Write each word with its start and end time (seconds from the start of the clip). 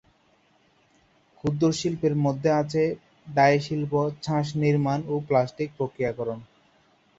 ক্ষুদ্র 1.37 1.65
শিল্পের 1.79 2.13
মধ্যে 2.25 2.49
আছে 2.61 2.83
ডাই 3.27 3.55
শিল্প, 3.59 3.91
ছাঁচ 4.23 4.47
নির্মাণ 4.63 4.99
ও 5.07 5.23
প্লাস্টিক 5.27 5.69
প্রক্রিয়াকরণ। 5.77 6.39